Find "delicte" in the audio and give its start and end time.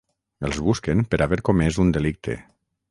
1.99-2.41